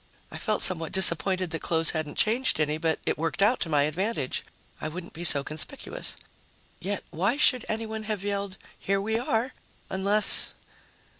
[0.31, 3.83] I felt somewhat disappointed that clothes hadn't changed any, but it worked out to my
[3.83, 4.43] advantage;
[4.81, 6.15] I wouldn't be so conspicuous.
[6.79, 9.53] Yet why should anyone have yelled "Here we are!"
[9.91, 10.55] unless....